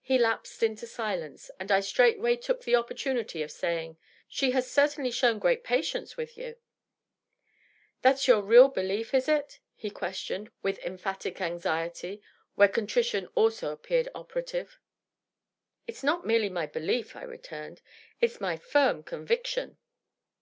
He 0.00 0.16
lapsed 0.16 0.62
into 0.62 0.86
silence, 0.86 1.50
and 1.60 1.70
I 1.70 1.80
straightway 1.80 2.36
took 2.36 2.64
the 2.64 2.72
opportanity 2.74 3.42
of 3.44 3.50
saying," 3.52 3.98
She 4.26 4.52
has 4.52 4.70
certainly 4.70 5.10
shown 5.10 5.38
great 5.38 5.62
patience 5.62 6.16
with 6.16 6.38
you.''" 6.38 6.56
That's 8.00 8.26
your 8.26 8.40
real 8.40 8.68
belief, 8.68 9.12
is 9.12 9.28
it 9.28 9.58
r' 9.60 9.60
he 9.74 9.90
questioned, 9.90 10.50
with 10.62 10.78
emphatic 10.78 11.38
anx 11.42 11.66
iety, 11.66 12.22
where 12.54 12.68
contrition 12.68 13.26
also 13.34 13.70
appeared 13.70 14.08
operative." 14.14 14.80
It's 15.86 16.02
not 16.02 16.24
merely 16.26 16.48
my 16.48 16.64
belief," 16.64 17.14
I 17.14 17.24
returned;" 17.24 17.82
it's 18.22 18.40
my 18.40 18.56
firm 18.56 19.02
conviction." 19.02 19.76